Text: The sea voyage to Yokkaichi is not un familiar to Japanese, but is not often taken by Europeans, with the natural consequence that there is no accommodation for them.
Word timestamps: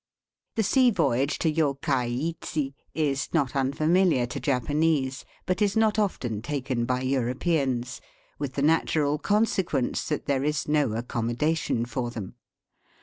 The 0.55 0.63
sea 0.63 0.89
voyage 0.89 1.37
to 1.37 1.53
Yokkaichi 1.53 2.73
is 2.95 3.29
not 3.35 3.55
un 3.55 3.71
familiar 3.71 4.25
to 4.25 4.39
Japanese, 4.39 5.25
but 5.45 5.61
is 5.61 5.77
not 5.77 5.99
often 5.99 6.41
taken 6.41 6.85
by 6.85 7.01
Europeans, 7.01 8.01
with 8.39 8.53
the 8.53 8.63
natural 8.63 9.19
consequence 9.19 10.07
that 10.09 10.25
there 10.25 10.43
is 10.43 10.67
no 10.67 10.93
accommodation 10.93 11.85
for 11.85 12.09
them. 12.09 12.33